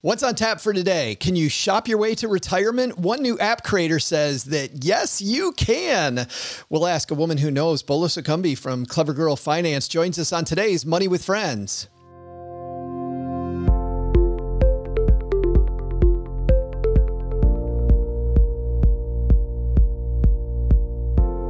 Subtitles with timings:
[0.00, 1.16] What's on tap for today?
[1.16, 3.00] Can you shop your way to retirement?
[3.00, 6.28] One new app creator says that yes, you can.
[6.68, 7.82] We'll ask a woman who knows.
[7.82, 11.88] Bola Sokunbi from Clever Girl Finance joins us on today's Money with Friends.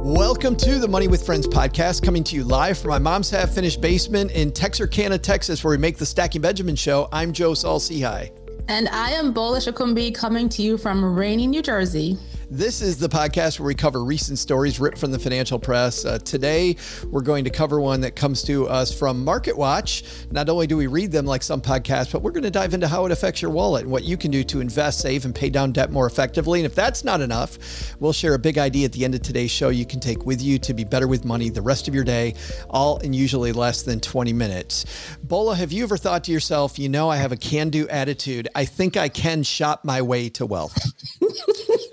[0.01, 3.51] Welcome to the Money with Friends podcast, coming to you live from my mom's half
[3.51, 7.07] finished basement in Texarkana, Texas, where we make the Stacking Benjamin show.
[7.11, 8.31] I'm Joe Saul-Sehy.
[8.69, 12.19] And I am Bola Sokunbi coming to you from rainy New Jersey.
[12.51, 16.03] This is the podcast where we cover recent stories ripped from the financial press.
[16.03, 16.77] Uh, today,
[17.11, 20.03] we're going to cover one that comes to us from Market Watch.
[20.31, 22.87] Not only do we read them like some podcasts, but we're going to dive into
[22.87, 25.51] how it affects your wallet and what you can do to invest, save, and pay
[25.51, 26.57] down debt more effectively.
[26.59, 27.59] And if that's not enough,
[27.99, 30.41] we'll share a big idea at the end of today's show you can take with
[30.41, 32.33] you to be better with money the rest of your day,
[32.67, 34.85] all in usually less than 20 minutes.
[35.21, 38.47] Bola, have you ever thought to yourself, you know, I have a can do attitude.
[38.55, 40.75] I think I can shop my way to wealth?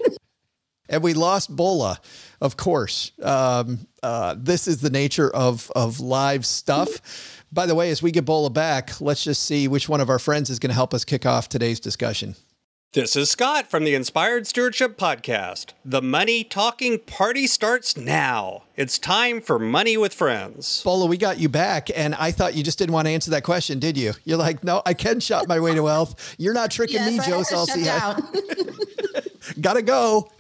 [0.89, 1.99] and we lost Bola,
[2.41, 3.13] of course.
[3.23, 7.43] Um, uh, this is the nature of of live stuff.
[7.53, 10.19] By the way, as we get Bola back, let's just see which one of our
[10.19, 12.35] friends is going to help us kick off today's discussion.
[12.93, 15.73] This is Scott from the Inspired Stewardship Podcast.
[15.85, 18.63] The money talking party starts now.
[18.75, 20.83] It's time for Money with Friends.
[20.83, 23.43] Bola, we got you back, and I thought you just didn't want to answer that
[23.45, 24.15] question, did you?
[24.25, 26.37] You're like, no, I can shop my way to wealth.
[26.39, 29.61] You're not tricking Yes, me, I Joe had to shut Salcia.
[29.61, 30.31] Gotta go.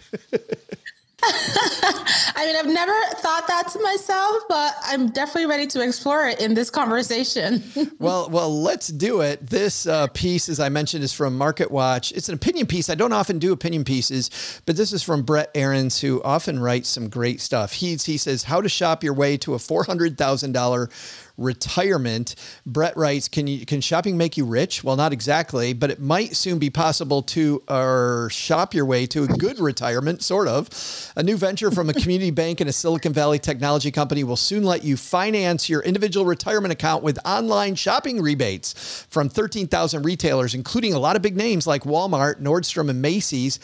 [2.39, 6.41] I mean, I've never thought that to myself, but I'm definitely ready to explore it
[6.41, 7.62] in this conversation.
[7.98, 9.47] well, well, let's do it.
[9.47, 12.12] This uh, piece, as I mentioned, is from Market Watch.
[12.12, 12.91] It's an opinion piece.
[12.91, 16.89] I don't often do opinion pieces, but this is from Brett Arends, who often writes
[16.89, 17.72] some great stuff.
[17.72, 20.91] He's, he says, "How to shop your way to a four hundred thousand dollar
[21.37, 22.34] retirement."
[22.65, 24.83] Brett writes, "Can you can shopping make you rich?
[24.83, 29.25] Well, not exactly, but it might soon be possible to uh, shop your way to
[29.25, 30.69] a good retirement, sort of.
[31.17, 34.65] A new venture from a community bank and a Silicon Valley technology company will soon
[34.65, 40.94] let you finance your individual retirement account with online shopping rebates from 13,000 retailers, including
[40.94, 43.59] a lot of big names like Walmart, Nordstrom, and Macy's.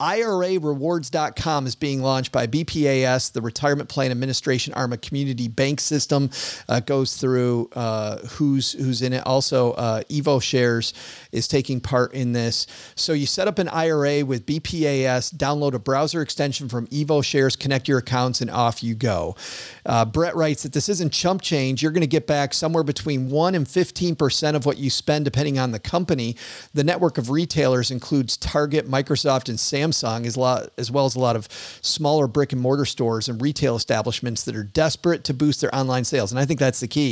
[0.00, 6.30] IRArewards.com is being launched by BPAS, the Retirement Plan Administration arm of Community Bank System.
[6.68, 9.26] Uh, goes through uh, who's who's in it.
[9.26, 10.94] Also, uh, Evo Shares
[11.32, 12.66] is taking part in this.
[12.94, 17.56] So you set up an IRA with BPAS, download a browser extension from Evo Shares,
[17.56, 19.36] connect your accounts, and off you go.
[19.84, 21.82] Uh, Brett writes that this isn't chump change.
[21.82, 25.58] You're going to get back somewhere between 1 and 15% of what you spend, depending
[25.58, 26.36] on the company.
[26.74, 31.20] The network of retailers includes Target, Microsoft, and Samsung, as, lot, as well as a
[31.20, 31.48] lot of
[31.82, 36.04] smaller brick and mortar stores and retail establishments that are desperate to boost their online
[36.04, 36.32] sales.
[36.32, 37.07] And I think that's the key.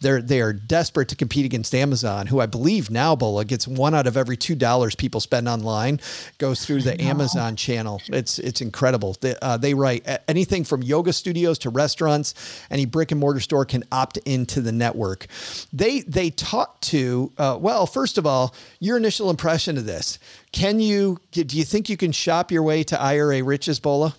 [0.00, 3.94] They're, they are desperate to compete against Amazon, who I believe now, Bola, gets one
[3.94, 6.00] out of every $2 people spend online
[6.38, 8.00] goes through the Amazon channel.
[8.08, 9.16] It's, it's incredible.
[9.20, 12.34] They, uh, they write anything from yoga studios to restaurants
[12.70, 15.26] any brick and mortar store can opt into the network.
[15.72, 20.18] They they talk to uh, well, first of all, your initial impression of this.
[20.52, 24.14] Can you do you think you can shop your way to IRA riches, Bola?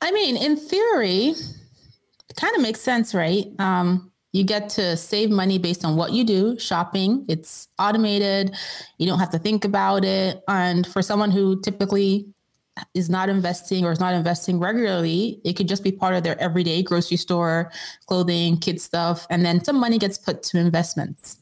[0.00, 1.34] I mean, in theory,
[2.28, 3.46] it kind of makes sense, right?
[3.58, 8.54] Um, you get to save money based on what you do shopping it's automated
[8.98, 12.26] you don't have to think about it and for someone who typically
[12.94, 16.40] is not investing or is not investing regularly, it could just be part of their
[16.40, 17.70] everyday grocery store,
[18.06, 21.38] clothing, kid stuff, and then some money gets put to investments.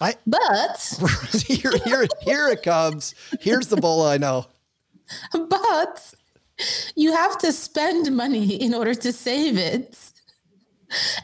[0.00, 0.98] I, but
[1.46, 3.14] here, here, here it comes.
[3.40, 4.46] Here's the bowl I know.
[5.32, 6.14] But
[6.96, 10.11] you have to spend money in order to save it.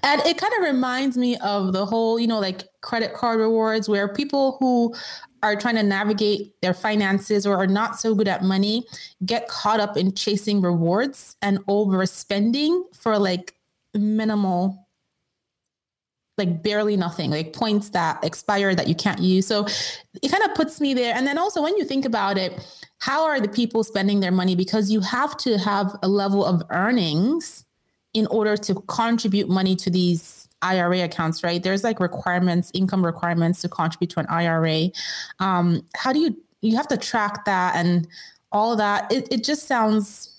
[0.03, 3.89] And it kind of reminds me of the whole, you know, like credit card rewards,
[3.89, 4.95] where people who
[5.43, 8.85] are trying to navigate their finances or are not so good at money
[9.25, 13.55] get caught up in chasing rewards and overspending for like
[13.95, 14.89] minimal
[16.39, 19.45] like barely nothing like points that expire that you can't use.
[19.45, 19.67] So
[20.23, 21.13] it kind of puts me there.
[21.15, 22.65] And then also when you think about it
[23.01, 24.57] how are the people spending their money?
[24.57, 27.65] Because you have to have a level of earnings
[28.19, 31.63] in order to contribute money to these IRA accounts, right?
[31.63, 34.91] There's like requirements, income requirements to contribute to an IRA.
[35.39, 38.09] Um, how do you you have to track that and
[38.51, 39.11] all that?
[39.13, 40.35] It it just sounds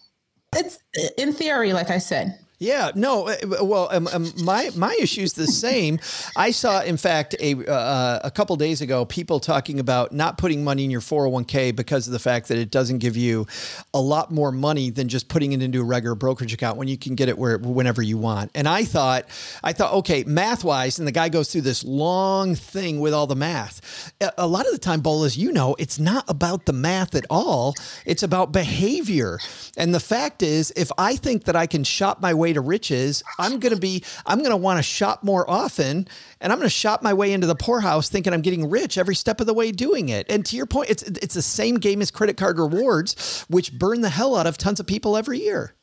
[0.56, 0.80] it's
[1.18, 2.38] in theory, like I said.
[2.60, 3.30] Yeah, no.
[3.30, 5.98] uh, Well, um, um, my my issue's the same.
[6.36, 10.62] I saw, in fact, a uh, a couple days ago, people talking about not putting
[10.64, 13.48] money in your 401k because of the fact that it doesn't give you
[13.94, 16.98] a lot more money than just putting it into a regular brokerage account when you
[16.98, 18.52] can get it where whenever you want.
[18.54, 19.26] And I thought,
[19.64, 23.28] I thought, okay, math wise, and the guy goes through this long thing with all
[23.28, 24.12] the math.
[24.38, 27.74] A- lot of the time, Bolas, you know, it's not about the math at all.
[28.06, 29.40] It's about behavior.
[29.78, 33.24] And the fact is, if I think that I can shop my way to riches,
[33.38, 36.08] I'm going to be, I'm going to want to shop more often
[36.42, 39.16] and I'm going to shop my way into the poorhouse thinking I'm getting rich every
[39.16, 40.30] step of the way doing it.
[40.30, 44.02] And to your point, it's, it's the same game as credit card rewards, which burn
[44.02, 45.76] the hell out of tons of people every year.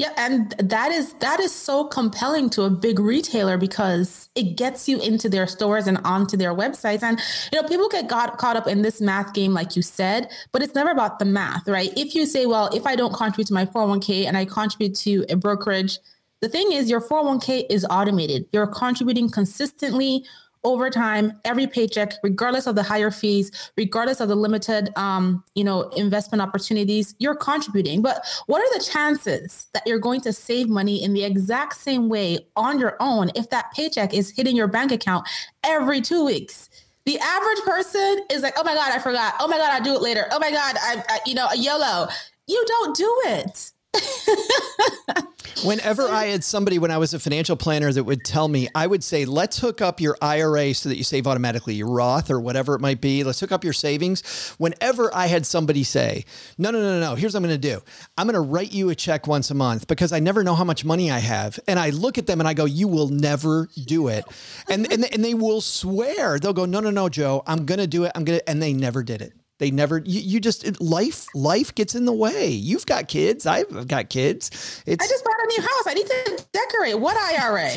[0.00, 4.88] Yeah, and that is that is so compelling to a big retailer because it gets
[4.88, 7.02] you into their stores and onto their websites.
[7.02, 7.20] And
[7.52, 10.62] you know, people get got caught up in this math game, like you said, but
[10.62, 11.92] it's never about the math, right?
[11.98, 15.26] If you say, well, if I don't contribute to my 401k and I contribute to
[15.28, 15.98] a brokerage,
[16.40, 18.46] the thing is your 401k is automated.
[18.54, 20.24] You're contributing consistently
[20.64, 25.64] over time, every paycheck, regardless of the higher fees, regardless of the limited, um, you
[25.64, 28.02] know, investment opportunities, you're contributing.
[28.02, 32.08] But what are the chances that you're going to save money in the exact same
[32.08, 35.26] way on your own if that paycheck is hitting your bank account
[35.64, 36.68] every two weeks?
[37.06, 39.34] The average person is like, "Oh my god, I forgot.
[39.40, 40.26] Oh my god, I'll do it later.
[40.30, 42.08] Oh my god, I, I you know, a YOLO."
[42.46, 43.70] You don't do it.
[45.64, 48.86] Whenever I had somebody when I was a financial planner that would tell me, I
[48.86, 52.40] would say, let's hook up your IRA so that you save automatically, your Roth or
[52.40, 53.24] whatever it might be.
[53.24, 54.54] Let's hook up your savings.
[54.58, 56.24] Whenever I had somebody say,
[56.56, 57.82] no, no, no, no, no, here's what I'm going to do.
[58.16, 60.64] I'm going to write you a check once a month because I never know how
[60.64, 61.60] much money I have.
[61.68, 64.24] And I look at them and I go, you will never do it.
[64.68, 67.86] And, and, and they will swear, they'll go, no, no, no, Joe, I'm going to
[67.86, 68.12] do it.
[68.14, 69.34] I'm going to, and they never did it.
[69.60, 69.98] They never.
[69.98, 71.26] You, you just life.
[71.34, 72.48] Life gets in the way.
[72.48, 73.44] You've got kids.
[73.44, 74.82] I've got kids.
[74.86, 75.86] It's I just bought new house.
[75.86, 76.98] I need to decorate.
[76.98, 77.70] What IRA?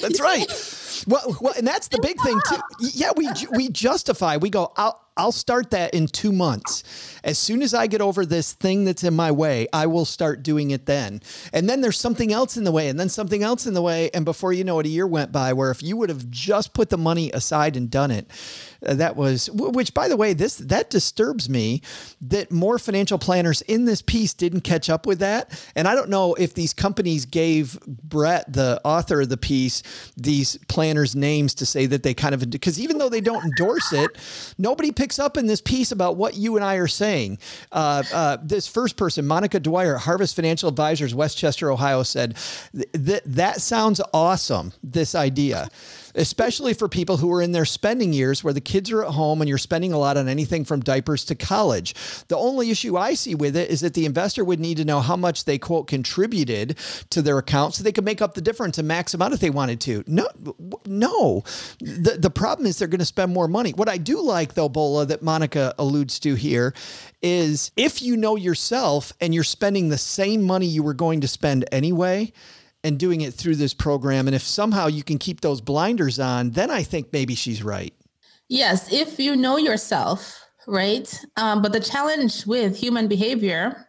[0.00, 0.46] that's right.
[1.06, 2.56] Well, well, and that's the big thing too.
[2.80, 4.36] Yeah, we we justify.
[4.36, 4.72] We go.
[4.76, 6.84] I'll I'll start that in two months.
[7.24, 10.44] As soon as I get over this thing that's in my way, I will start
[10.44, 11.20] doing it then.
[11.52, 14.10] And then there's something else in the way, and then something else in the way,
[14.14, 16.72] and before you know it, a year went by where if you would have just
[16.72, 18.30] put the money aside and done it,
[18.86, 21.82] uh, that was which by the way this that disturbs me
[22.20, 26.08] that more financial planners in this piece didn't catch up with that and i don't
[26.08, 29.82] know if these companies gave brett the author of the piece
[30.16, 30.56] these
[30.88, 34.10] planners names to say that they kind of because even though they don't endorse it
[34.56, 37.38] nobody picks up in this piece about what you and i are saying.
[37.72, 42.36] Uh, uh, this first person monica dwyer harvest financial advisors westchester ohio said
[42.72, 45.68] that that sounds awesome this idea
[46.18, 49.40] especially for people who are in their spending years where the kids are at home
[49.40, 51.94] and you're spending a lot on anything from diapers to college.
[52.26, 55.00] The only issue I see with it is that the investor would need to know
[55.00, 56.76] how much they quote contributed
[57.10, 59.50] to their account so they could make up the difference and max out if they
[59.50, 60.04] wanted to.
[60.06, 60.28] No,
[60.84, 61.44] no.
[61.80, 63.70] The, the problem is they're going to spend more money.
[63.70, 66.74] What I do like though, Bola, that Monica alludes to here
[67.22, 71.28] is if you know yourself and you're spending the same money you were going to
[71.28, 72.32] spend anyway,
[72.84, 74.26] and doing it through this program.
[74.28, 77.94] And if somehow you can keep those blinders on, then I think maybe she's right.
[78.48, 81.24] Yes, if you know yourself, right?
[81.36, 83.88] Um, but the challenge with human behavior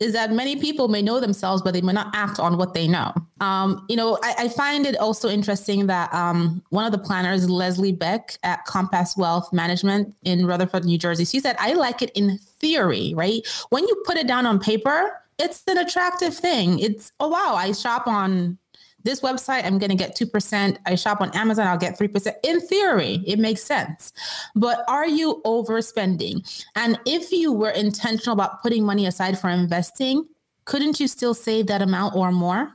[0.00, 2.88] is that many people may know themselves, but they may not act on what they
[2.88, 3.12] know.
[3.40, 7.50] Um, you know, I, I find it also interesting that um, one of the planners,
[7.50, 12.10] Leslie Beck at Compass Wealth Management in Rutherford, New Jersey, she said, I like it
[12.14, 13.46] in theory, right?
[13.68, 16.78] When you put it down on paper, it's an attractive thing.
[16.78, 18.58] It's, oh, wow, I shop on
[19.02, 20.76] this website, I'm going to get 2%.
[20.84, 22.34] I shop on Amazon, I'll get 3%.
[22.44, 24.12] In theory, it makes sense.
[24.54, 26.46] But are you overspending?
[26.76, 30.28] And if you were intentional about putting money aside for investing,
[30.66, 32.72] couldn't you still save that amount or more?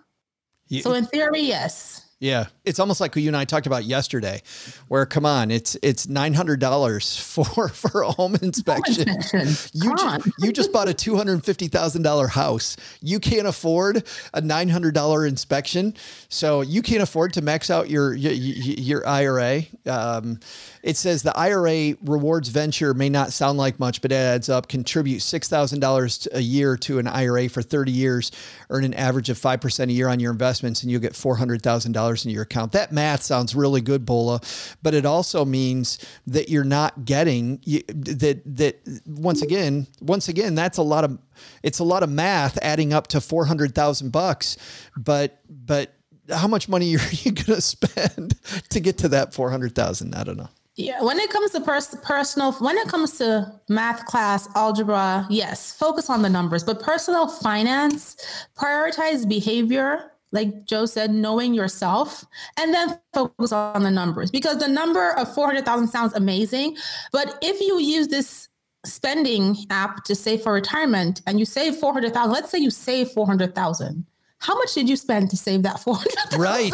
[0.68, 2.05] You- So, in theory, yes.
[2.22, 4.42] Yeah, it's almost like what you and I talked about yesterday,
[4.88, 9.10] where come on, it's it's nine hundred dollars for for a home inspection.
[9.10, 9.72] inspection.
[9.74, 12.78] You Come just, you just bought a two hundred fifty thousand dollar house.
[13.02, 14.04] You can't afford
[14.34, 15.94] a nine hundred dollar inspection,
[16.30, 19.64] so you can't afford to max out your your, your IRA.
[19.86, 20.40] Um,
[20.84, 24.70] it says the IRA rewards venture may not sound like much, but it adds up.
[24.70, 28.32] Contribute six thousand dollars a year to an IRA for thirty years,
[28.70, 31.36] earn an average of five percent a year on your investments, and you'll get four
[31.36, 32.74] hundred thousand dollars in your account.
[32.74, 34.42] That math sounds really good, Bola,
[34.84, 38.42] but it also means that you're not getting you, that.
[38.46, 41.18] That once again, once again, that's a lot of
[41.64, 44.58] it's a lot of math adding up to four hundred thousand bucks,
[44.96, 45.96] but but
[46.30, 48.36] how much money are you going to spend
[48.70, 50.16] to get to that 400,000?
[50.16, 50.50] I don't know.
[50.78, 55.74] Yeah, when it comes to pers- personal, when it comes to math class, algebra, yes,
[55.74, 56.66] focus on the numbers.
[56.66, 58.18] But personal finance,
[58.58, 62.24] prioritize behavior, like Joe said, knowing yourself
[62.58, 66.78] and then focus on the numbers because the number of 400,000 sounds amazing.
[67.12, 68.50] But if you use this
[68.86, 74.06] spending app to save for retirement and you save 400,000, let's say you save 400,000.
[74.40, 76.40] How much did you spend to save that 400,000?
[76.40, 76.72] Right.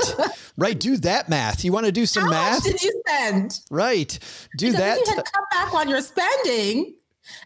[0.58, 0.78] Right.
[0.78, 1.64] Do that math.
[1.64, 2.50] You want to do some How math?
[2.50, 3.60] How much did you spend?
[3.70, 4.20] Right.
[4.58, 4.98] Do Because that.
[4.98, 6.96] if you had cut back on your spending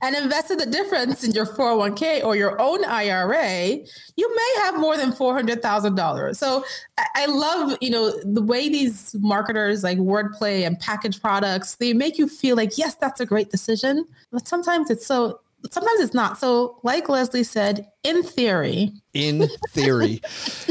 [0.02, 3.78] and invested the difference in your 401k or your own IRA,
[4.16, 6.36] you may have more than $400,000.
[6.36, 6.64] So
[6.98, 11.94] I, I love, you know, the way these marketers like wordplay and package products, they
[11.94, 14.06] make you feel like, yes, that's a great decision.
[14.32, 15.40] But sometimes it's so,
[15.72, 16.38] sometimes it's not.
[16.38, 20.22] So like Leslie said, in theory, in theory.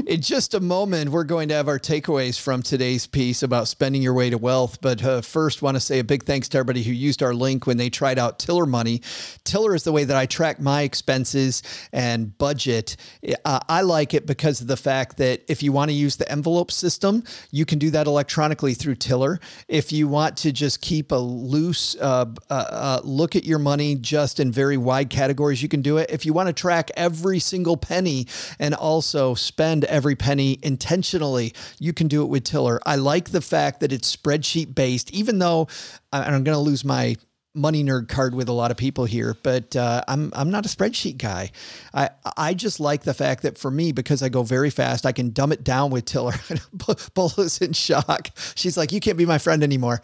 [0.07, 4.03] In just a moment, we're going to have our takeaways from today's piece about spending
[4.03, 4.81] your way to wealth.
[4.81, 7.67] But uh, first, want to say a big thanks to everybody who used our link
[7.67, 9.01] when they tried out Tiller Money.
[9.45, 12.97] Tiller is the way that I track my expenses and budget.
[13.45, 16.31] Uh, I like it because of the fact that if you want to use the
[16.31, 19.41] envelope system, you can do that electronically through Tiller.
[19.69, 24.39] If you want to just keep a loose uh, uh, look at your money just
[24.39, 26.11] in very wide categories, you can do it.
[26.11, 28.27] If you want to track every single penny,
[28.59, 31.55] and also spend every penny intentionally.
[31.79, 32.81] You can do it with Tiller.
[32.87, 35.69] I like the fact that it's spreadsheet based, even though
[36.13, 37.17] I'm going to lose my
[37.55, 40.69] money nerd card with a lot of people here, but uh, I'm I'm not a
[40.69, 41.53] spreadsheet guy.
[41.93, 45.13] I I just like the fact that for me, because I go very fast, I
[45.13, 46.35] can dumb it down with Tiller.
[47.15, 48.31] Bola's in shock.
[48.57, 50.03] She's like, "You can't be my friend anymore."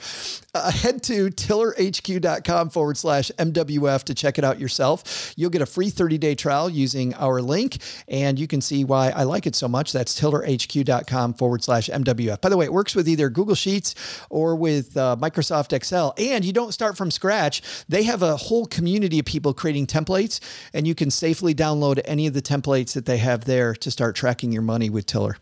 [0.54, 5.32] Uh, head to tillerhq.com forward slash MWF to check it out yourself.
[5.36, 9.10] You'll get a free 30 day trial using our link, and you can see why
[9.10, 9.92] I like it so much.
[9.92, 12.40] That's tillerhq.com forward slash MWF.
[12.40, 13.94] By the way, it works with either Google Sheets
[14.30, 17.62] or with uh, Microsoft Excel, and you don't start from scratch scratch.
[17.88, 20.40] They have a whole community of people creating templates,
[20.74, 24.14] and you can safely download any of the templates that they have there to start
[24.16, 25.36] tracking your money with Tiller.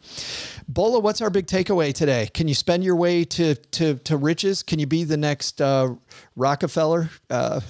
[0.69, 2.29] Bola, what's our big takeaway today?
[2.35, 4.63] Can you spend your way to to, to riches?
[4.63, 5.95] Can you be the next uh,
[6.37, 7.11] Rockefeller?
[7.31, 7.61] Uh,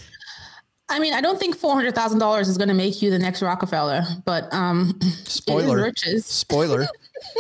[0.91, 3.19] I mean, I don't think four hundred thousand dollars is going to make you the
[3.19, 6.27] next Rockefeller, but um, spoiler, riches.
[6.27, 6.87] Spoiler.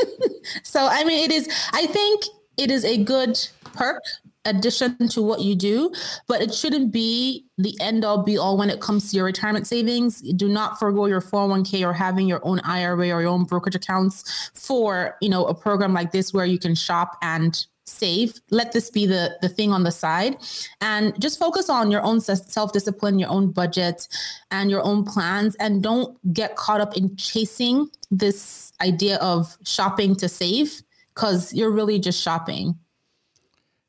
[0.63, 1.49] so, I mean, it is.
[1.73, 2.25] I think
[2.57, 3.39] it is a good
[3.75, 4.03] perk
[4.49, 5.93] addition to what you do,
[6.27, 9.67] but it shouldn't be the end all be all when it comes to your retirement
[9.67, 10.21] savings.
[10.33, 14.51] Do not forego your 401k or having your own IRA or your own brokerage accounts
[14.55, 18.41] for, you know, a program like this where you can shop and save.
[18.51, 20.37] Let this be the the thing on the side.
[20.81, 24.09] And just focus on your own self discipline your own budget
[24.51, 30.15] and your own plans and don't get caught up in chasing this idea of shopping
[30.17, 30.83] to save
[31.15, 32.79] because you're really just shopping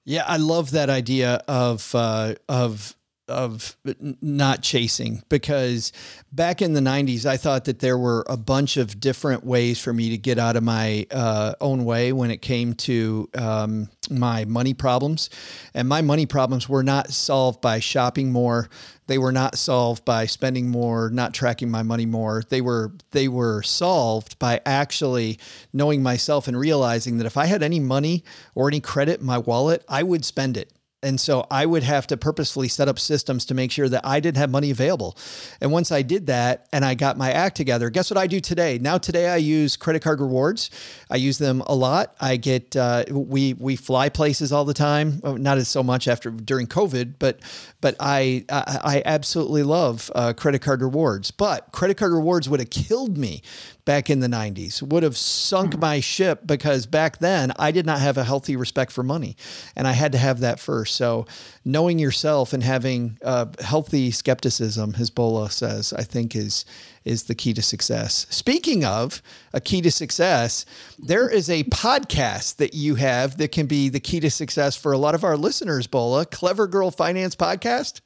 [0.09, 2.95] yeah, I love that idea of uh, of
[3.29, 3.77] of
[4.21, 5.91] not chasing because
[6.31, 9.93] back in the 90s i thought that there were a bunch of different ways for
[9.93, 14.45] me to get out of my uh, own way when it came to um, my
[14.45, 15.29] money problems.
[15.73, 18.69] And my money problems were not solved by shopping more.
[19.07, 22.43] They were not solved by spending more not tracking my money more.
[22.49, 25.39] They were they were solved by actually
[25.73, 28.23] knowing myself and realizing that if i had any money
[28.55, 30.71] or any credit in my wallet i would spend it
[31.01, 34.19] and so I would have to purposefully set up systems to make sure that I
[34.19, 35.17] didn't have money available.
[35.61, 38.39] And once I did that and I got my act together, guess what I do
[38.39, 38.77] today?
[38.79, 40.69] Now today I use credit card rewards.
[41.09, 42.15] I use them a lot.
[42.19, 45.21] I get uh, we we fly places all the time.
[45.23, 47.39] Not as so much after during COVID, but
[47.79, 51.31] but I I, I absolutely love uh, credit card rewards.
[51.31, 53.41] But credit card rewards would have killed me
[53.89, 55.79] back in the 90s would have sunk mm-hmm.
[55.79, 59.35] my ship because back then I did not have a healthy respect for money
[59.75, 60.95] and I had to have that first.
[60.95, 61.25] So
[61.65, 66.65] knowing yourself and having uh, healthy skepticism, as Bola says, I think is
[67.03, 68.27] is the key to success.
[68.29, 70.67] Speaking of a key to success,
[70.99, 74.91] there is a podcast that you have that can be the key to success for
[74.91, 78.01] a lot of our listeners, Bola, Clever Girl Finance Podcast.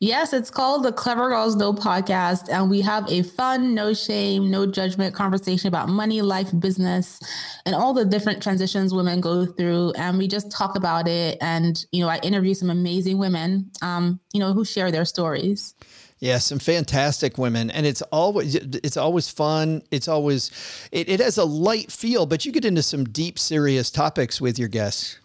[0.00, 4.48] Yes, it's called the Clever Girls Know podcast, and we have a fun, no shame,
[4.48, 7.18] no judgment conversation about money, life, business,
[7.66, 9.90] and all the different transitions women go through.
[9.96, 11.36] And we just talk about it.
[11.40, 15.74] And you know, I interview some amazing women, um, you know, who share their stories.
[16.20, 19.82] Yeah, some fantastic women, and it's always it's always fun.
[19.90, 20.52] It's always
[20.92, 24.60] it, it has a light feel, but you get into some deep, serious topics with
[24.60, 25.18] your guests.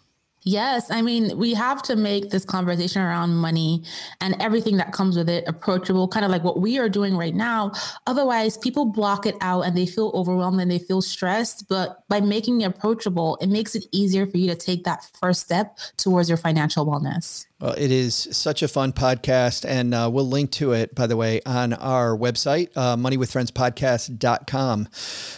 [0.46, 0.90] Yes.
[0.90, 3.82] I mean, we have to make this conversation around money
[4.20, 7.34] and everything that comes with it approachable, kind of like what we are doing right
[7.34, 7.72] now.
[8.06, 11.66] Otherwise, people block it out and they feel overwhelmed and they feel stressed.
[11.66, 15.40] But by making it approachable, it makes it easier for you to take that first
[15.40, 17.46] step towards your financial wellness.
[17.60, 21.16] Well, it is such a fun podcast, and uh, we'll link to it, by the
[21.16, 24.88] way, on our website, uh, moneywithfriendspodcast.com.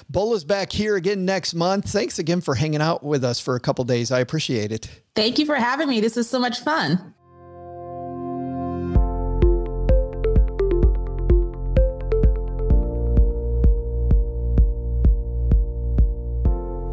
[0.08, 1.90] Bola's back here again next month.
[1.90, 4.11] Thanks again for hanging out with us for a couple days.
[4.11, 4.88] I appreciate it.
[5.14, 6.00] Thank you for having me.
[6.00, 7.14] This is so much fun.